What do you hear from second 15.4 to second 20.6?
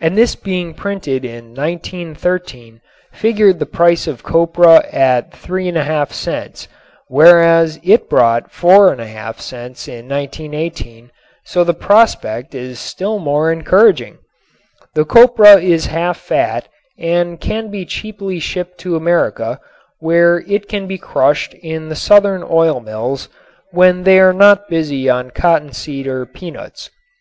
is half fat and can be cheaply shipped to America, where